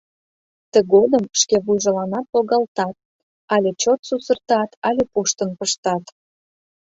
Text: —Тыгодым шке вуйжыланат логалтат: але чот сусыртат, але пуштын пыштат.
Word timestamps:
—Тыгодым 0.71 1.23
шке 1.39 1.55
вуйжыланат 1.65 2.27
логалтат: 2.33 2.95
але 3.53 3.69
чот 3.81 3.99
сусыртат, 4.07 4.69
але 4.87 5.03
пуштын 5.11 5.49
пыштат. 5.59 6.03